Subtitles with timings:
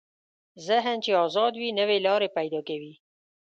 [0.67, 2.93] ذهن چې ازاد وي، نوې لارې پیدا کوي.